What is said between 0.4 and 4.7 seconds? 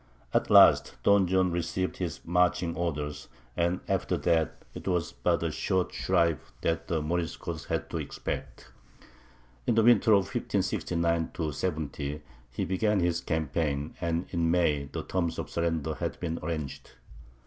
last Don John received his marching orders, and after that,